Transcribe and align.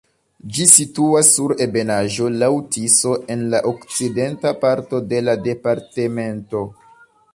Ĝi 0.53 0.65
situas 0.69 1.27
sur 1.33 1.51
ebenaĵo 1.65 2.29
laŭ 2.43 2.49
Tiso 2.77 3.13
en 3.35 3.43
la 3.53 3.61
okcidenta 3.75 4.55
parto 4.65 5.03
de 5.13 5.21
la 5.27 5.37
departemento. 5.51 6.65